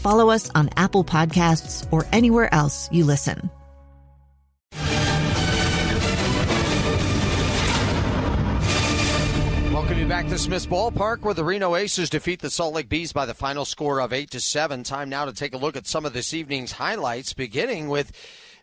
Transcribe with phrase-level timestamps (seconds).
[0.00, 3.50] follow us on Apple Podcasts, or anywhere else you listen.
[9.72, 13.12] Welcome you back to Smith's Ballpark, where the Reno Aces defeat the Salt Lake Bees
[13.12, 14.82] by the final score of eight to seven.
[14.82, 18.12] Time now to take a look at some of this evening's highlights, beginning with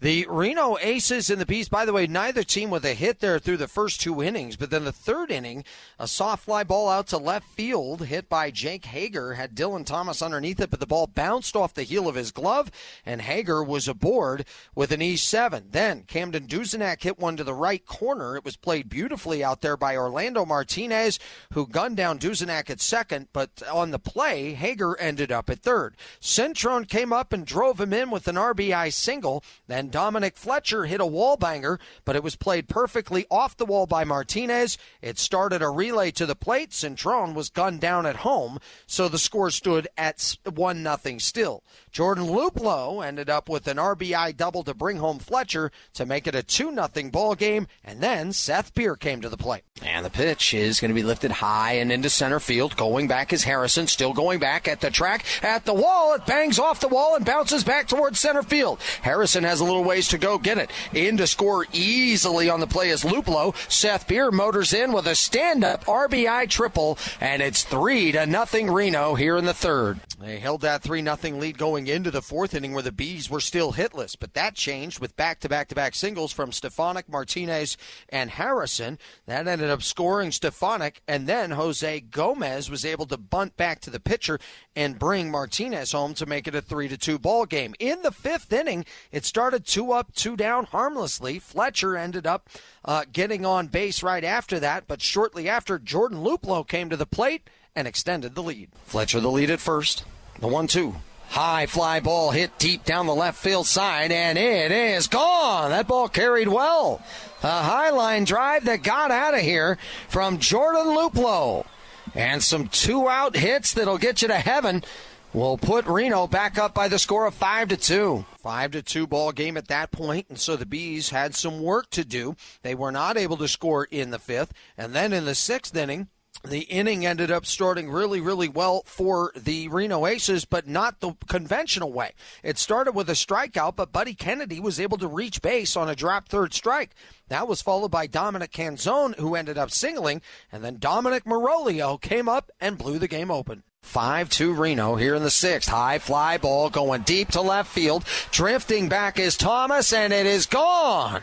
[0.00, 3.38] the Reno Aces and the Bees, by the way, neither team with a hit there
[3.38, 5.64] through the first two innings, but then the third inning,
[5.98, 10.22] a soft fly ball out to left field, hit by Jake Hager, had Dillon Thomas
[10.22, 12.70] underneath it, but the ball bounced off the heel of his glove,
[13.06, 15.70] and Hager was aboard with an E7.
[15.70, 18.36] Then Camden Duzenack hit one to the right corner.
[18.36, 21.18] It was played beautifully out there by Orlando Martinez,
[21.52, 25.96] who gunned down Duzenack at second, but on the play, Hager ended up at third.
[26.20, 29.42] Cintron came up and drove him in with an RBI single.
[29.66, 33.66] Then and Dominic Fletcher hit a wall banger, but it was played perfectly off the
[33.66, 34.78] wall by Martinez.
[35.02, 36.70] It started a relay to the plate.
[36.70, 41.62] Cintron was gunned down at home, so the score stood at 1 nothing still.
[41.92, 46.34] Jordan Luplow ended up with an RBI double to bring home Fletcher to make it
[46.34, 49.64] a 2 nothing ball game, and then Seth Beer came to the plate.
[49.82, 52.74] And the pitch is going to be lifted high and into center field.
[52.78, 56.14] Going back is Harrison, still going back at the track, at the wall.
[56.14, 58.80] It bangs off the wall and bounces back towards center field.
[59.02, 60.38] Harrison has a little little ways to go.
[60.38, 60.70] Get it.
[60.92, 63.54] In to score easily on the play is Luplow.
[63.70, 68.70] Seth Beer motors in with a stand up RBI triple, and it's 3 to nothing
[68.70, 70.00] Reno here in the third.
[70.20, 73.40] They held that 3 nothing lead going into the fourth inning where the Bees were
[73.40, 77.76] still hitless, but that changed with back to back to back singles from Stefanic, Martinez,
[78.08, 78.98] and Harrison.
[79.26, 83.90] That ended up scoring Stefanic, and then Jose Gomez was able to bunt back to
[83.90, 84.38] the pitcher
[84.76, 87.74] and bring Martinez home to make it a 3 to 2 ball game.
[87.80, 91.38] In the fifth inning, it started two up, two down harmlessly.
[91.40, 92.48] Fletcher ended up
[92.84, 97.06] uh, getting on base right after that, but shortly after, Jordan Luplow came to the
[97.06, 98.68] plate and extended the lead.
[98.84, 100.04] Fletcher the lead at first.
[100.40, 100.96] The one two.
[101.28, 105.70] High fly ball hit deep down the left field side, and it is gone.
[105.70, 107.02] That ball carried well.
[107.42, 111.66] A high line drive that got out of here from Jordan Luplow.
[112.14, 114.84] And some two out hits that'll get you to heaven
[115.32, 118.24] will put Reno back up by the score of 5 to 2.
[118.38, 121.90] 5 to 2 ball game at that point and so the Bees had some work
[121.90, 122.36] to do.
[122.62, 126.08] They were not able to score in the 5th and then in the 6th inning
[126.42, 131.14] the inning ended up starting really, really well for the Reno Aces, but not the
[131.26, 132.12] conventional way.
[132.42, 135.96] It started with a strikeout, but Buddy Kennedy was able to reach base on a
[135.96, 136.94] drop third strike.
[137.28, 140.20] That was followed by Dominic Canzone, who ended up singling,
[140.52, 143.62] and then Dominic Miroglio came up and blew the game open.
[143.84, 145.68] 5 2 Reno here in the sixth.
[145.68, 148.04] High fly ball going deep to left field.
[148.30, 151.22] Drifting back is Thomas, and it is gone.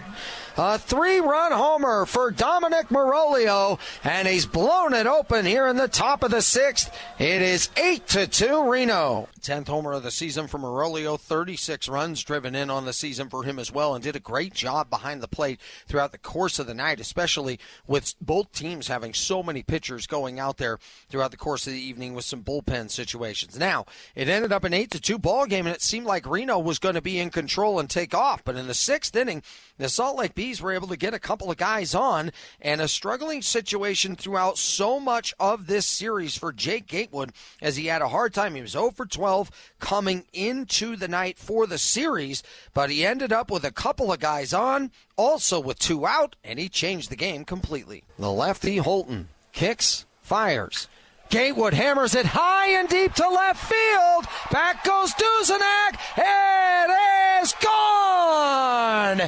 [0.58, 5.88] A three run homer for Dominic Miroglio, and he's blown it open here in the
[5.88, 6.94] top of the sixth.
[7.20, 9.30] It is 8 to 2 Reno.
[9.42, 13.44] 10th homer of the season for Miroglio, 36 runs driven in on the season for
[13.44, 16.68] him as well, and did a great job behind the plate throughout the course of
[16.68, 20.78] the night, especially with both teams having so many pitchers going out there
[21.10, 23.58] throughout the course of the evening with some bullpen situations.
[23.58, 23.86] Now,
[24.16, 26.78] it ended up an 8 to 2 ball game, and it seemed like Reno was
[26.78, 29.42] going to be in control and take off, but in the sixth inning,
[29.78, 32.88] the Salt Lake Bees were able to get a couple of guys on, and a
[32.88, 37.32] struggling situation throughout so much of this series for Jake Gatewood
[37.62, 38.56] as he had a hard time.
[38.56, 42.42] He was 0 for 12 coming into the night for the series,
[42.74, 46.58] but he ended up with a couple of guys on, also with two out, and
[46.58, 48.04] he changed the game completely.
[48.18, 50.88] The lefty Holton kicks, fires.
[51.30, 54.26] Gatewood hammers it high and deep to left field.
[54.52, 55.97] Back goes Duzenack.
[56.18, 59.22] It is gone.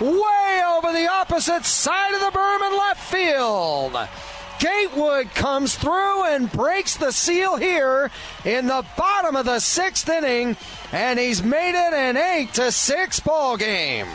[0.00, 4.08] Way over the opposite side of the berm in left field.
[4.58, 8.10] Gatewood comes through and breaks the seal here
[8.44, 10.56] in the bottom of the sixth inning,
[10.92, 14.06] and he's made it an eight to six ball game.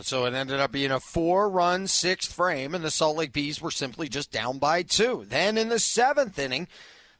[0.00, 3.60] So it ended up being a four run sixth frame, and the Salt Lake Bees
[3.60, 5.26] were simply just down by two.
[5.28, 6.68] Then in the seventh inning,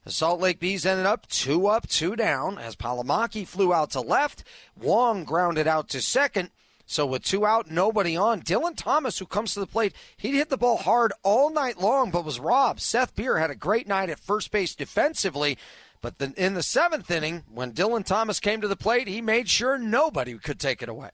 [0.05, 4.01] the Salt Lake Bees ended up two up, two down as Palomaki flew out to
[4.01, 4.45] left.
[4.81, 6.51] Wong grounded out to second.
[6.87, 10.51] So with two out, nobody on, Dillon Thomas, who comes to the plate, he hit
[10.51, 12.81] the ball hard all night long, but was robbed.
[12.81, 15.57] Seth Beer had a great night at first base defensively.
[16.03, 19.79] But in the seventh inning, when Dillon Thomas came to the plate, he made sure
[19.79, 21.11] nobody could take it away.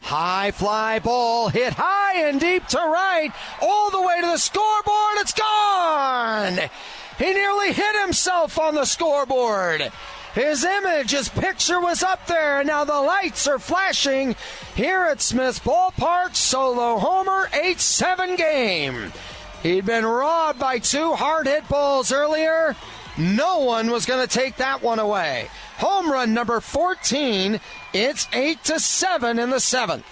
[0.00, 3.30] High fly ball hit high and deep to right,
[3.60, 5.16] all the way to the scoreboard.
[5.16, 6.58] It's gone.
[7.18, 9.92] He nearly hit himself on the scoreboard.
[10.34, 12.62] His image, his picture was up there.
[12.62, 14.36] Now the lights are flashing
[14.76, 16.36] here at Smith's Ballpark.
[16.36, 19.12] Solo homer, 8 7 game.
[19.62, 22.76] He'd been robbed by two hard hit balls earlier.
[23.18, 25.48] No one was going to take that one away.
[25.78, 27.60] Home run number 14.
[27.92, 30.06] It's 8 to 7 in the seventh.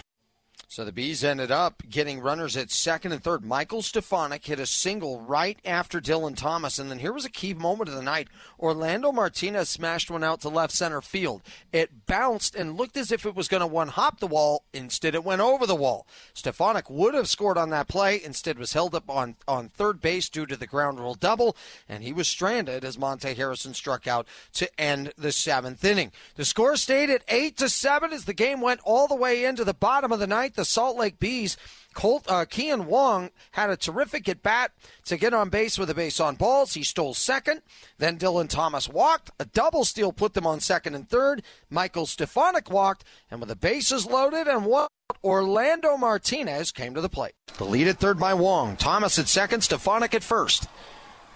[0.71, 3.43] So the Bees ended up getting runners at second and third.
[3.43, 6.79] Michael Stefanic hit a single right after Dillon Thomas.
[6.79, 8.29] And then here was a key moment of the night.
[8.61, 11.41] Orlando Martinez smashed one out to left center field.
[11.73, 14.65] It bounced and looked as if it was going to one hop the wall.
[14.75, 16.07] Instead, it went over the wall.
[16.35, 18.23] Stefanic would have scored on that play.
[18.23, 21.57] Instead, was held up on, on third base due to the ground rule double.
[21.89, 26.13] And he was stranded as Monte Harrison struck out to end the seventh inning.
[26.35, 29.65] The score stayed at 8 to 7 as the game went all the way into
[29.65, 30.58] the bottom of the ninth.
[30.59, 31.57] The Salt Lake Bees.
[31.95, 34.73] Colt uh, Kean Wong had a terrific at bat
[35.05, 36.75] to get on base with a base on balls.
[36.75, 37.63] He stole second.
[37.99, 39.31] Then Dillon Thomas walked.
[39.39, 41.45] A double steal put them on second and third.
[41.71, 44.89] Michael Stefanic walked, and with the bases loaded and one.
[45.23, 47.35] Orlando Martinez came to the plate.
[47.57, 48.77] The lead at third by Wong.
[48.77, 50.67] Thomas at second, Stefanic at first.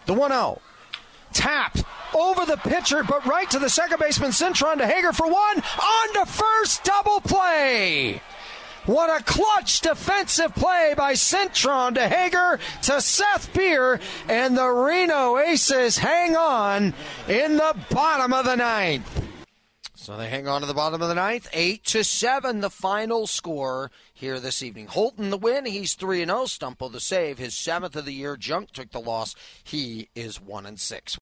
[0.07, 0.61] The 1 0.
[1.33, 5.57] Tapped over the pitcher, but right to the second baseman, Cintron to Hager for one.
[5.59, 8.21] On to first, double play.
[8.87, 15.39] What a clutch defensive play by Cintron to Hager to Seth Beer, and the Reno
[15.39, 16.93] Aces hang on
[17.29, 19.29] in the bottom of the ninth.
[19.95, 23.29] So they hang on to the bottom of the ninth, eight to seven, the final
[23.29, 24.89] score here this evening.
[24.89, 26.73] Holton the win, he's three and oh, zero.
[26.73, 28.37] Stumpo the save, his seventh of the year.
[28.37, 31.17] Junk took the loss, he is one and six.